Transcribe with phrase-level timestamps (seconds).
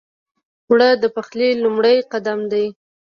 [0.67, 2.65] اوړه د پخلي لومړی قدم دی